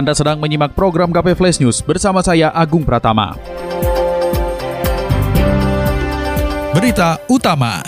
Anda 0.00 0.16
sedang 0.16 0.40
menyimak 0.40 0.72
program 0.72 1.12
KP 1.12 1.36
Flash 1.36 1.60
News 1.60 1.84
bersama 1.84 2.24
saya 2.24 2.48
Agung 2.56 2.88
Pratama. 2.88 3.36
Berita 6.72 7.20
utama. 7.28 7.84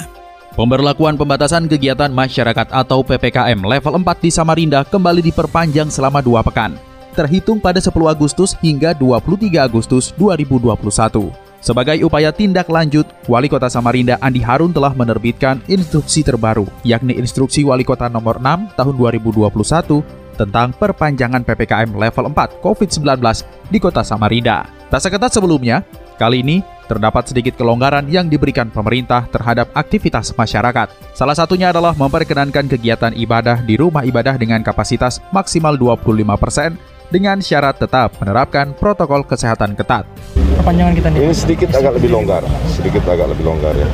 Pemberlakuan 0.52 1.16
pembatasan 1.16 1.64
kegiatan 1.64 2.12
masyarakat 2.12 2.68
atau 2.68 3.00
PPKM 3.00 3.56
level 3.64 3.96
4 3.96 4.04
di 4.20 4.28
Samarinda 4.28 4.84
kembali 4.84 5.24
diperpanjang 5.24 5.88
selama 5.88 6.20
dua 6.20 6.44
pekan, 6.44 6.76
terhitung 7.16 7.56
pada 7.56 7.80
10 7.80 7.88
Agustus 8.04 8.60
hingga 8.60 8.92
23 8.92 9.64
Agustus 9.64 10.12
2021. 10.20 11.32
Sebagai 11.64 11.96
upaya 12.04 12.28
tindak 12.28 12.68
lanjut, 12.68 13.08
Wali 13.24 13.48
Kota 13.48 13.72
Samarinda 13.72 14.20
Andi 14.20 14.44
Harun 14.44 14.76
telah 14.76 14.92
menerbitkan 14.92 15.64
instruksi 15.64 16.20
terbaru, 16.20 16.68
yakni 16.84 17.16
Instruksi 17.16 17.64
Wali 17.64 17.88
Kota 17.88 18.12
Nomor 18.12 18.36
6 18.36 18.76
Tahun 18.76 18.94
2021 19.00 20.20
tentang 20.34 20.72
perpanjangan 20.76 21.44
PPKM 21.44 21.92
level 21.94 22.32
4 22.32 22.64
COVID-19 22.64 23.20
di 23.68 23.78
Kota 23.78 24.00
Samarinda. 24.02 24.68
Tak 24.92 25.08
seketat 25.08 25.32
sebelumnya, 25.32 25.84
kali 26.20 26.44
ini 26.44 26.60
terdapat 26.92 27.32
sedikit 27.32 27.56
kelonggaran 27.56 28.04
yang 28.12 28.28
diberikan 28.28 28.68
pemerintah 28.68 29.24
terhadap 29.32 29.72
aktivitas 29.72 30.36
masyarakat. 30.36 30.92
Salah 31.16 31.32
satunya 31.32 31.72
adalah 31.72 31.96
memperkenankan 31.96 32.68
kegiatan 32.68 33.16
ibadah 33.16 33.64
di 33.64 33.80
rumah 33.80 34.04
ibadah 34.04 34.36
dengan 34.36 34.60
kapasitas 34.60 35.24
maksimal 35.32 35.80
25% 35.80 36.91
dengan 37.12 37.44
syarat 37.44 37.76
tetap 37.76 38.16
menerapkan 38.16 38.72
protokol 38.72 39.28
kesehatan 39.28 39.76
ketat. 39.76 40.08
Perpanjangan 40.56 40.96
kita 40.96 41.08
nih. 41.12 41.18
Ini 41.28 41.34
sedikit 41.36 41.68
agak 41.76 42.00
lebih 42.00 42.10
longgar, 42.16 42.40
sedikit 42.72 43.04
agak 43.04 43.28
lebih 43.28 43.44
longgar 43.44 43.76
ya. 43.76 43.84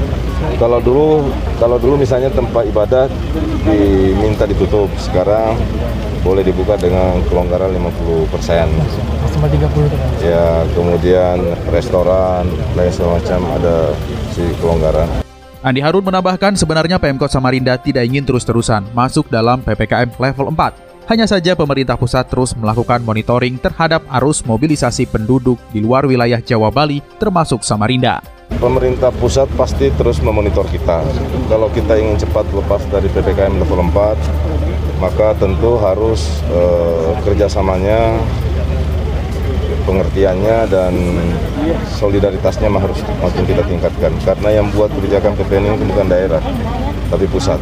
Kalau 0.63 0.79
dulu, 0.79 1.27
kalau 1.59 1.83
dulu 1.83 1.99
misalnya 1.99 2.31
tempat 2.31 2.63
ibadah 2.71 3.11
diminta 3.67 4.47
ditutup, 4.47 4.87
sekarang 4.95 5.59
boleh 6.23 6.47
dibuka 6.47 6.79
dengan 6.79 7.19
kelonggaran 7.27 7.75
50 7.75 8.31
persen. 8.31 8.71
Maksimal 9.27 9.51
30 9.51 9.91
tuh. 9.91 10.01
Ya, 10.23 10.63
kemudian 10.79 11.43
restoran, 11.75 12.47
lain 12.79 12.93
semacam 12.95 13.41
ada 13.59 13.77
si 14.31 14.47
kelonggaran. 14.63 15.09
Andi 15.59 15.83
Harun 15.83 16.07
menambahkan 16.07 16.55
sebenarnya 16.55 17.03
Pemkot 17.03 17.35
Samarinda 17.35 17.75
tidak 17.75 18.07
ingin 18.07 18.23
terus-terusan 18.23 18.87
masuk 18.95 19.27
dalam 19.27 19.59
PPKM 19.67 20.15
level 20.15 20.55
4. 20.55 20.88
Hanya 21.09 21.25
saja 21.25 21.57
pemerintah 21.57 21.97
pusat 21.97 22.29
terus 22.29 22.53
melakukan 22.53 23.01
monitoring 23.01 23.57
terhadap 23.57 24.05
arus 24.21 24.45
mobilisasi 24.45 25.09
penduduk 25.09 25.57
di 25.73 25.81
luar 25.81 26.05
wilayah 26.05 26.37
Jawa 26.37 26.69
Bali 26.69 27.01
termasuk 27.17 27.65
Samarinda. 27.65 28.21
Pemerintah 28.61 29.09
pusat 29.17 29.49
pasti 29.57 29.89
terus 29.97 30.21
memonitor 30.21 30.69
kita. 30.69 31.01
Kalau 31.49 31.73
kita 31.73 31.97
ingin 31.97 32.21
cepat 32.21 32.45
lepas 32.53 32.85
dari 32.93 33.09
PPKM 33.09 33.57
level 33.57 33.89
4, 33.89 35.01
maka 35.01 35.33
tentu 35.41 35.81
harus 35.81 36.45
eh, 36.53 37.17
kerjasamanya, 37.25 38.21
pengertiannya 39.89 40.69
dan 40.69 40.93
solidaritasnya 41.97 42.69
harus 42.69 43.01
makin 43.25 43.49
kita 43.49 43.65
tingkatkan. 43.65 44.13
Karena 44.29 44.61
yang 44.61 44.69
buat 44.77 44.93
kebijakan 44.93 45.33
PPN 45.41 45.73
ini 45.73 45.89
bukan 45.89 46.05
daerah, 46.13 46.45
tapi 47.09 47.25
pusat. 47.33 47.57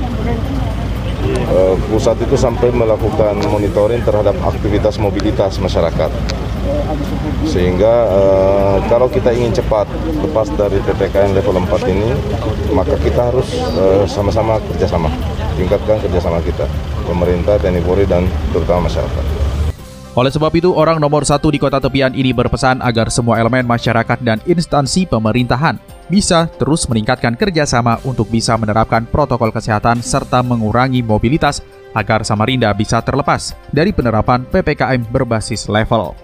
Eh, 1.46 1.74
pusat 1.94 2.18
itu 2.26 2.34
sampai 2.34 2.74
melakukan 2.74 3.38
monitoring 3.46 4.02
terhadap 4.02 4.34
aktivitas 4.42 4.98
mobilitas 4.98 5.62
masyarakat. 5.62 6.10
Sehingga 7.46 7.94
eh, 8.10 8.76
kalau 8.90 9.06
kita 9.06 9.30
ingin 9.30 9.54
cepat 9.54 9.86
lepas 10.26 10.50
dari 10.58 10.82
PPKM 10.82 11.38
level 11.38 11.62
4 11.62 11.86
ini, 11.86 12.10
maka 12.74 12.98
kita 12.98 13.30
harus 13.30 13.46
eh, 13.62 14.02
sama-sama 14.10 14.58
kerjasama, 14.74 15.06
tingkatkan 15.54 16.02
kerjasama 16.02 16.42
kita, 16.42 16.66
pemerintah, 17.06 17.54
TNI 17.62 17.82
Polri, 17.86 18.10
dan 18.10 18.26
terutama 18.50 18.90
masyarakat. 18.90 19.45
Oleh 20.16 20.32
sebab 20.32 20.48
itu, 20.56 20.72
orang 20.72 20.96
nomor 20.96 21.28
satu 21.28 21.52
di 21.52 21.60
kota 21.60 21.76
tepian 21.76 22.16
ini 22.16 22.32
berpesan 22.32 22.80
agar 22.80 23.12
semua 23.12 23.36
elemen 23.36 23.68
masyarakat 23.68 24.16
dan 24.24 24.40
instansi 24.48 25.04
pemerintahan 25.04 25.76
bisa 26.08 26.48
terus 26.56 26.88
meningkatkan 26.88 27.36
kerjasama 27.36 28.00
untuk 28.00 28.32
bisa 28.32 28.56
menerapkan 28.56 29.04
protokol 29.04 29.52
kesehatan 29.52 30.00
serta 30.00 30.40
mengurangi 30.40 31.04
mobilitas 31.04 31.60
agar 31.92 32.24
Samarinda 32.24 32.72
bisa 32.72 33.04
terlepas 33.04 33.52
dari 33.68 33.92
penerapan 33.92 34.48
PPKM 34.48 35.04
berbasis 35.12 35.68
level. 35.68 36.16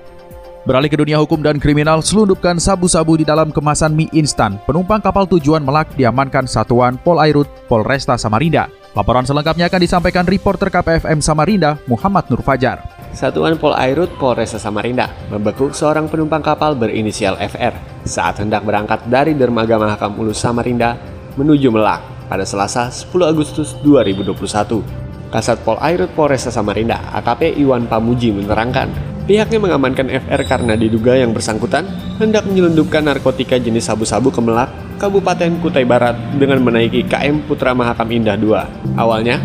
Beralih 0.64 0.88
ke 0.88 0.97
dunia 0.97 1.20
hukum 1.20 1.44
dan 1.44 1.60
kriminal, 1.60 2.00
selundupkan 2.00 2.56
sabu-sabu 2.56 3.20
di 3.20 3.28
dalam 3.28 3.53
kemasan 3.53 3.92
mie 3.92 4.09
instan. 4.16 4.56
Penumpang 4.64 5.03
kapal 5.04 5.28
tujuan 5.28 5.60
Melak 5.60 5.92
diamankan 5.98 6.48
Satuan 6.48 6.97
Polairut 6.97 7.50
Polresta 7.69 8.16
Samarinda. 8.16 8.72
Laporan 8.97 9.26
selengkapnya 9.26 9.69
akan 9.69 9.80
disampaikan 9.82 10.24
reporter 10.24 10.70
KPFM 10.70 11.19
Samarinda, 11.19 11.76
Muhammad 11.91 12.30
Nur 12.30 12.47
Fajar. 12.47 13.02
Satuan 13.12 13.61
Polairut 13.61 14.17
Polresta 14.17 14.56
Samarinda 14.56 15.12
membekuk 15.28 15.77
seorang 15.77 16.09
penumpang 16.09 16.41
kapal 16.41 16.73
berinisial 16.73 17.37
FR 17.37 17.77
saat 18.09 18.41
hendak 18.41 18.65
berangkat 18.65 19.05
dari 19.05 19.37
dermaga 19.37 19.77
Mahakam 19.77 20.17
Ulu 20.17 20.33
Samarinda 20.33 20.97
menuju 21.37 21.69
Melak 21.69 22.01
pada 22.33 22.49
Selasa 22.49 22.89
10 22.89 23.12
Agustus 23.28 23.77
2021. 23.84 25.28
Kasat 25.28 25.61
Polairut 25.61 26.09
Polresta 26.17 26.49
Samarinda, 26.49 27.05
AKP 27.12 27.61
Iwan 27.61 27.84
Pamuji 27.84 28.33
menerangkan, 28.33 28.89
pihaknya 29.28 29.61
mengamankan 29.61 30.09
FR 30.09 30.41
karena 30.49 30.72
diduga 30.72 31.12
yang 31.12 31.37
bersangkutan 31.37 31.84
hendak 32.17 32.49
menyelundupkan 32.49 33.05
narkotika 33.05 33.61
jenis 33.61 33.93
sabu-sabu 33.93 34.33
ke 34.33 34.41
Melak, 34.41 34.72
Kabupaten 34.97 35.61
Kutai 35.61 35.84
Barat 35.84 36.17
dengan 36.41 36.65
menaiki 36.65 37.05
KM 37.05 37.45
Putra 37.45 37.77
Mahakam 37.77 38.09
Indah 38.09 38.41
II. 38.41 38.56
Awalnya, 38.97 39.41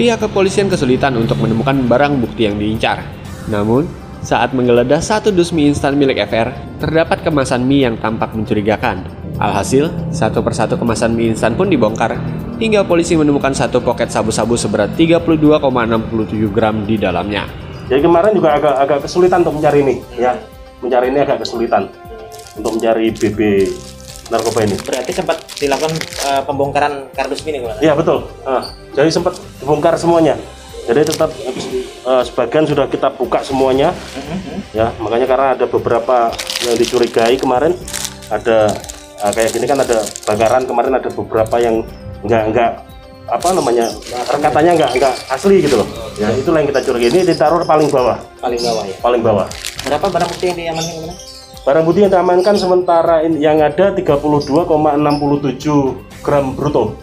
pihak 0.00 0.16
kepolisian 0.16 0.72
kesulitan 0.72 1.12
untuk 1.20 1.36
menemukan 1.44 1.76
barang 1.84 2.24
bukti 2.24 2.48
yang 2.48 2.56
diincar. 2.56 3.04
Namun, 3.52 3.84
saat 4.24 4.56
menggeledah 4.56 4.96
satu 4.96 5.28
dus 5.28 5.52
mie 5.52 5.68
instan 5.68 5.92
milik 5.92 6.24
FR, 6.24 6.56
terdapat 6.80 7.20
kemasan 7.20 7.68
mie 7.68 7.84
yang 7.84 8.00
tampak 8.00 8.32
mencurigakan. 8.32 9.04
Alhasil, 9.36 9.92
satu 10.08 10.40
persatu 10.40 10.80
kemasan 10.80 11.12
mie 11.12 11.36
instan 11.36 11.52
pun 11.52 11.68
dibongkar, 11.68 12.16
hingga 12.56 12.80
polisi 12.88 13.12
menemukan 13.12 13.52
satu 13.52 13.84
poket 13.84 14.08
sabu-sabu 14.08 14.56
seberat 14.56 14.96
32,67 14.96 15.68
gram 16.48 16.80
di 16.88 16.96
dalamnya. 16.96 17.44
Jadi 17.92 18.00
kemarin 18.00 18.32
juga 18.32 18.56
agak 18.56 18.74
agak 18.80 18.98
kesulitan 19.04 19.44
untuk 19.44 19.60
mencari 19.60 19.84
ini, 19.84 19.96
ya. 20.16 20.32
Mencari 20.80 21.12
ini 21.12 21.20
agak 21.20 21.44
kesulitan 21.44 21.92
untuk 22.56 22.72
mencari 22.72 23.12
BB 23.12 23.68
narkoba 24.30 24.64
ini. 24.64 24.78
Berarti 24.78 25.12
sempat 25.12 25.42
dilakukan 25.58 25.92
uh, 26.24 26.42
pembongkaran 26.46 27.10
kardus 27.12 27.42
ini, 27.44 27.60
Pak? 27.60 27.82
Iya 27.82 27.92
betul. 27.98 28.24
Nah, 28.46 28.70
jadi 28.94 29.10
sempat 29.10 29.36
dibongkar 29.58 29.98
semuanya. 29.98 30.38
Jadi 30.88 31.06
tetap 31.06 31.30
uh, 32.08 32.22
sebagian 32.24 32.64
sudah 32.66 32.88
kita 32.90 33.12
buka 33.14 33.44
semuanya, 33.44 33.94
ya. 34.74 34.90
Makanya 34.98 35.26
karena 35.28 35.46
ada 35.54 35.66
beberapa 35.68 36.32
yang 36.66 36.74
dicurigai 36.74 37.36
kemarin, 37.38 37.76
ada 38.26 38.74
uh, 39.22 39.30
kayak 39.30 39.54
gini 39.54 39.70
kan 39.70 39.78
ada 39.78 40.02
bakaran 40.26 40.66
kemarin 40.66 40.98
ada 40.98 41.10
beberapa 41.12 41.60
yang 41.62 41.84
enggak 42.26 42.42
enggak 42.50 42.72
apa 43.30 43.54
namanya 43.54 43.86
rekatannya 44.10 44.72
enggak 44.74 44.90
enggak 44.98 45.14
asli 45.30 45.62
gitu 45.62 45.78
loh. 45.78 45.88
Ya 46.18 46.34
itulah 46.34 46.58
yang 46.58 46.74
kita 46.74 46.82
curigai. 46.82 47.10
Ini 47.14 47.20
ditaruh 47.22 47.62
paling 47.62 47.86
bawah. 47.86 48.18
Paling 48.42 48.58
bawah 48.58 48.82
ya. 48.82 48.96
Paling 48.98 49.22
bawah. 49.22 49.46
Berapa 49.86 50.06
barang 50.10 50.28
bukti 50.32 50.44
yang 50.50 50.58
diamankan 50.58 50.94
kemarin? 50.98 51.29
Barang 51.60 51.84
bukti 51.84 52.00
yang 52.00 52.08
diamankan 52.08 52.56
sementara 52.56 53.20
yang 53.20 53.60
ada 53.60 53.92
32,67 53.92 54.64
gram 56.24 56.56
bruto. 56.56 56.96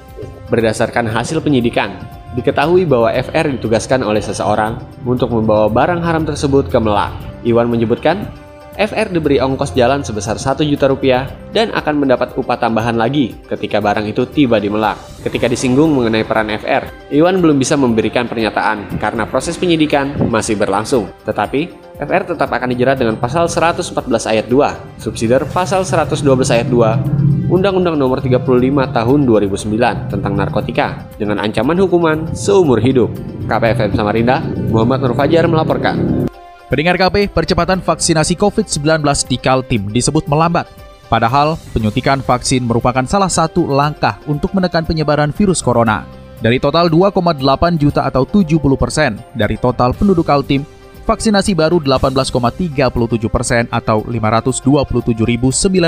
Berdasarkan 0.50 1.06
hasil 1.06 1.45
penyidikan, 1.45 1.94
diketahui 2.33 2.89
bahwa 2.89 3.13
FR 3.13 3.54
ditugaskan 3.54 4.01
oleh 4.01 4.18
seseorang 4.18 4.81
untuk 5.06 5.30
membawa 5.30 5.69
barang 5.69 6.01
haram 6.01 6.25
tersebut 6.25 6.74
ke 6.74 6.80
Melak. 6.81 7.13
Iwan 7.45 7.69
menyebutkan, 7.69 8.33
FR 8.81 9.13
diberi 9.13 9.38
ongkos 9.38 9.77
jalan 9.77 10.01
sebesar 10.01 10.42
1 10.42 10.65
juta 10.65 10.89
rupiah 10.89 11.30
dan 11.53 11.69
akan 11.77 12.01
mendapat 12.01 12.33
upah 12.33 12.57
tambahan 12.57 12.98
lagi 12.98 13.38
ketika 13.45 13.77
barang 13.77 14.10
itu 14.10 14.25
tiba 14.25 14.57
di 14.57 14.74
Melak. 14.74 14.98
Ketika 15.21 15.45
disinggung 15.45 15.94
mengenai 15.94 16.25
peran 16.25 16.50
FR, 16.50 17.13
Iwan 17.13 17.45
belum 17.45 17.62
bisa 17.62 17.77
memberikan 17.77 18.25
pernyataan 18.25 18.98
karena 18.98 19.30
proses 19.30 19.53
penyidikan 19.53 20.18
masih 20.30 20.57
berlangsung. 20.57 21.10
Tetapi, 21.25 21.87
FR 21.97 22.29
tetap 22.29 22.53
akan 22.53 22.69
dijerat 22.77 23.01
dengan 23.01 23.17
pasal 23.17 23.49
114 23.49 23.89
ayat 24.29 24.45
2, 24.45 25.01
subsidiar 25.01 25.41
pasal 25.49 25.81
112 25.81 26.21
ayat 26.53 26.69
2, 26.69 27.49
Undang-Undang 27.49 27.97
Nomor 27.97 28.21
35 28.21 28.45
Tahun 28.94 29.19
2009 29.25 30.13
tentang 30.13 30.33
narkotika 30.38 31.09
dengan 31.17 31.41
ancaman 31.41 31.73
hukuman 31.81 32.38
seumur 32.38 32.77
hidup. 32.77 33.09
KPFM 33.49 33.97
Samarinda, 33.97 34.45
Muhammad 34.69 35.09
Nur 35.09 35.17
Fajar 35.17 35.49
melaporkan. 35.49 36.29
Pendengar 36.69 37.01
KP, 37.01 37.33
percepatan 37.33 37.81
vaksinasi 37.81 38.38
COVID-19 38.38 39.01
di 39.25 39.38
Kaltim 39.41 39.89
disebut 39.89 40.29
melambat. 40.29 40.69
Padahal, 41.09 41.57
penyuntikan 41.73 42.21
vaksin 42.21 42.61
merupakan 42.61 43.09
salah 43.09 43.31
satu 43.31 43.65
langkah 43.65 44.21
untuk 44.29 44.53
menekan 44.53 44.85
penyebaran 44.85 45.33
virus 45.33 45.65
corona. 45.65 46.05
Dari 46.45 46.61
total 46.61 46.93
2,8 46.93 47.41
juta 47.81 48.05
atau 48.05 48.21
70 48.21 48.61
persen 48.77 49.17
dari 49.33 49.57
total 49.57 49.97
penduduk 49.97 50.29
Kaltim, 50.29 50.61
vaksinasi 51.07 51.56
baru 51.56 51.80
18,37 51.80 53.31
persen 53.31 53.63
atau 53.71 54.04
527.955 54.04 55.88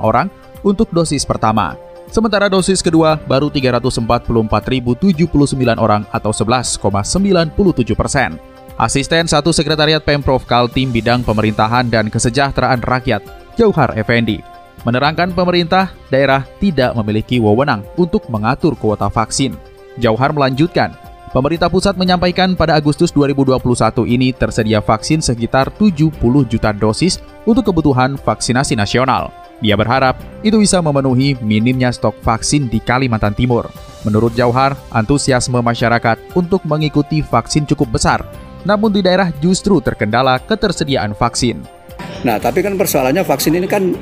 orang 0.00 0.32
untuk 0.64 0.88
dosis 0.88 1.28
pertama. 1.28 1.76
Sementara 2.08 2.48
dosis 2.48 2.80
kedua 2.80 3.20
baru 3.28 3.52
344.079 3.52 5.04
orang 5.76 6.08
atau 6.08 6.32
11,97 6.32 7.92
persen. 7.92 8.40
Asisten 8.80 9.28
satu 9.28 9.52
Sekretariat 9.52 10.00
Pemprov 10.00 10.48
Kaltim 10.48 10.88
Bidang 10.88 11.20
Pemerintahan 11.20 11.92
dan 11.92 12.08
Kesejahteraan 12.08 12.80
Rakyat, 12.80 13.20
Jauhar 13.60 13.92
Effendi, 13.98 14.40
menerangkan 14.86 15.34
pemerintah 15.34 15.92
daerah 16.08 16.46
tidak 16.62 16.94
memiliki 16.96 17.42
wewenang 17.42 17.84
untuk 17.98 18.24
mengatur 18.30 18.78
kuota 18.78 19.10
vaksin. 19.10 19.58
Jauhar 19.98 20.30
melanjutkan, 20.30 20.94
pemerintah 21.30 21.70
pusat 21.72 21.94
menyampaikan 21.94 22.56
pada 22.58 22.76
Agustus 22.76 23.14
2021 23.14 23.60
ini 24.08 24.34
tersedia 24.34 24.80
vaksin 24.82 25.22
sekitar 25.22 25.70
70 25.76 26.18
juta 26.48 26.70
dosis 26.74 27.20
untuk 27.48 27.68
kebutuhan 27.68 28.18
vaksinasi 28.18 28.76
nasional. 28.76 29.30
Dia 29.58 29.74
berharap 29.74 30.18
itu 30.46 30.58
bisa 30.58 30.78
memenuhi 30.78 31.34
minimnya 31.42 31.90
stok 31.90 32.14
vaksin 32.22 32.70
di 32.70 32.78
Kalimantan 32.78 33.34
Timur. 33.34 33.66
Menurut 34.06 34.34
Jauhar, 34.38 34.78
antusiasme 34.94 35.58
masyarakat 35.58 36.38
untuk 36.38 36.62
mengikuti 36.62 37.18
vaksin 37.20 37.66
cukup 37.66 37.98
besar 37.98 38.22
namun 38.66 38.90
di 38.90 39.04
daerah 39.04 39.30
justru 39.38 39.78
terkendala 39.78 40.40
ketersediaan 40.42 41.14
vaksin. 41.14 41.62
Nah, 42.26 42.36
tapi 42.36 42.64
kan 42.64 42.74
persoalannya 42.74 43.22
vaksin 43.22 43.54
ini 43.54 43.64
kan 43.64 43.94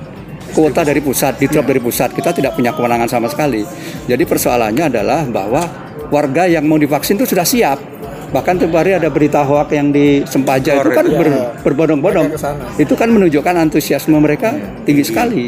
kuota 0.51 0.87
dari 0.87 1.05
pusat, 1.05 1.37
drop 1.37 1.67
dari 1.69 1.81
pusat. 1.83 2.17
Kita 2.17 2.33
tidak 2.33 2.57
punya 2.57 2.73
kewenangan 2.73 3.07
sama 3.07 3.29
sekali. 3.29 3.67
Jadi 4.09 4.25
persoalannya 4.25 4.85
adalah 4.89 5.23
bahwa 5.29 5.63
warga 6.11 6.47
yang 6.47 6.65
mau 6.67 6.79
divaksin 6.79 7.19
itu 7.19 7.27
sudah 7.29 7.47
siap. 7.47 7.79
Bahkan 8.27 8.59
hari 8.75 8.99
ada 8.99 9.07
berita 9.07 9.47
hoak 9.47 9.71
yang 9.71 9.95
di 9.95 10.27
Sempaja 10.27 10.83
itu 10.83 10.91
kan 10.91 11.07
ber, 11.07 11.29
berbondong-bondong. 11.63 12.35
Itu 12.77 12.99
kan 12.99 13.09
menunjukkan 13.15 13.55
antusiasme 13.55 14.19
mereka 14.19 14.53
tinggi 14.83 15.07
sekali. 15.07 15.45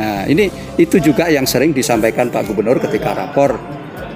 Nah, 0.00 0.24
ini 0.24 0.48
itu 0.80 0.96
juga 0.96 1.28
yang 1.28 1.44
sering 1.44 1.76
disampaikan 1.76 2.32
Pak 2.32 2.48
Gubernur 2.48 2.80
ketika 2.80 3.12
rapor. 3.12 3.60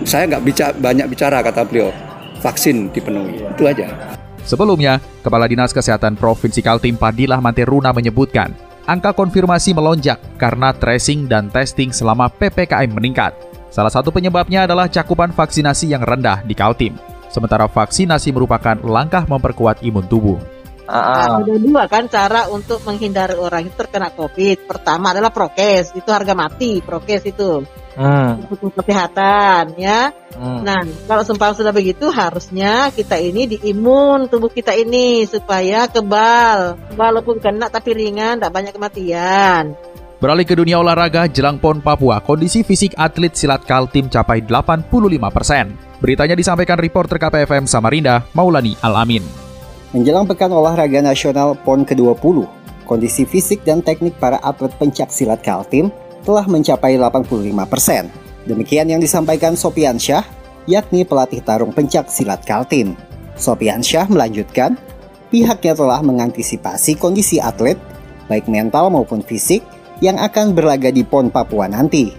Saya 0.09 0.27
nggak 0.27 0.43
bicara, 0.43 0.73
banyak 0.75 1.07
bicara 1.13 1.45
kata 1.45 1.63
beliau 1.69 1.93
vaksin 2.41 2.89
dipenuhi. 2.89 3.45
Itu 3.53 3.69
aja. 3.69 4.17
Sebelumnya, 4.45 5.01
Kepala 5.25 5.49
Dinas 5.49 5.73
Kesehatan 5.73 6.21
Provinsi 6.21 6.61
Kaltim 6.61 7.01
Padilah 7.01 7.41
Manteruna 7.41 7.97
menyebutkan, 7.97 8.53
angka 8.85 9.17
konfirmasi 9.17 9.73
melonjak 9.73 10.21
karena 10.37 10.77
tracing 10.77 11.25
dan 11.25 11.49
testing 11.49 11.89
selama 11.89 12.29
PPKM 12.29 12.93
meningkat. 12.93 13.33
Salah 13.75 13.91
satu 13.91 14.15
penyebabnya 14.15 14.71
adalah 14.71 14.87
cakupan 14.87 15.35
vaksinasi 15.35 15.91
yang 15.91 16.07
rendah 16.07 16.47
di 16.47 16.55
Kaltim. 16.55 16.95
Sementara 17.27 17.67
vaksinasi 17.67 18.31
merupakan 18.31 18.79
langkah 18.87 19.27
memperkuat 19.27 19.83
imun 19.83 20.07
tubuh. 20.07 20.39
Nah, 20.87 21.43
ada 21.43 21.59
dua 21.59 21.91
kan 21.91 22.07
cara 22.07 22.47
untuk 22.55 22.87
menghindari 22.87 23.35
orang 23.35 23.67
itu 23.67 23.75
terkena 23.75 24.15
COVID. 24.15 24.71
Pertama 24.71 25.11
adalah 25.11 25.35
prokes, 25.35 25.91
itu 25.91 26.07
harga 26.07 26.39
mati, 26.39 26.79
prokes 26.87 27.27
itu. 27.27 27.67
Hmm. 27.99 28.47
kesehatan 28.75 29.79
ya. 29.79 30.11
Hmm. 30.35 30.67
Nah, 30.67 30.83
kalau 31.11 31.23
sempal 31.27 31.55
sudah 31.59 31.71
begitu 31.71 32.11
harusnya 32.11 32.95
kita 32.95 33.19
ini 33.19 33.59
diimun 33.59 34.31
tubuh 34.31 34.55
kita 34.55 34.71
ini 34.79 35.27
supaya 35.27 35.91
kebal. 35.91 36.79
Walaupun 36.95 37.43
kena 37.43 37.67
tapi 37.71 37.91
ringan, 37.91 38.39
tidak 38.39 38.55
banyak 38.55 38.71
kematian. 38.71 39.75
Beralih 40.25 40.49
ke 40.49 40.57
dunia 40.57 40.81
olahraga, 40.81 41.29
jelang 41.29 41.61
PON 41.61 41.85
Papua, 41.85 42.17
kondisi 42.17 42.65
fisik 42.65 42.97
atlet 42.97 43.37
silat 43.37 43.61
Kaltim 43.69 44.09
capai 44.09 44.41
85 44.41 44.89
persen. 45.29 45.77
Beritanya 46.01 46.33
disampaikan 46.33 46.81
reporter 46.81 47.21
KPFM 47.21 47.69
Samarinda, 47.69 48.25
Maulani 48.33 48.73
Alamin. 48.81 49.21
Menjelang 49.93 50.25
Pekan 50.25 50.49
Olahraga 50.49 51.05
Nasional 51.05 51.53
PON 51.61 51.85
ke-20, 51.85 52.41
kondisi 52.89 53.29
fisik 53.29 53.69
dan 53.69 53.85
teknik 53.85 54.17
para 54.17 54.41
atlet 54.41 54.73
pencak 54.81 55.13
silat 55.13 55.45
Kaltim 55.45 55.93
telah 56.25 56.49
mencapai 56.49 56.97
85 56.97 57.29
persen. 57.69 58.09
Demikian 58.49 58.89
yang 58.89 59.05
disampaikan 59.05 59.53
Sopian 59.53 60.01
Syah, 60.01 60.25
yakni 60.65 61.05
pelatih 61.05 61.45
tarung 61.45 61.77
pencak 61.77 62.09
silat 62.09 62.41
Kaltim. 62.49 62.97
Sopian 63.37 63.85
Syah 63.85 64.09
melanjutkan, 64.09 64.81
pihaknya 65.29 65.77
telah 65.77 66.01
mengantisipasi 66.01 66.97
kondisi 66.97 67.45
atlet, 67.45 67.77
baik 68.25 68.49
mental 68.49 68.89
maupun 68.89 69.21
fisik, 69.21 69.74
yang 70.03 70.19
akan 70.19 70.57
berlaga 70.57 70.91
di 70.91 71.07
PON 71.07 71.31
Papua 71.31 71.71
nanti. 71.71 72.15